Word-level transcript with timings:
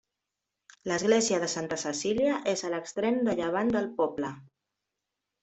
L'església 0.91 1.37
de 1.43 1.49
Santa 1.53 1.77
Cecília 1.81 2.39
és 2.55 2.65
a 2.69 2.73
l'extrem 2.75 3.21
de 3.29 3.37
llevant 3.43 3.71
del 3.77 3.93
poble. 4.01 4.33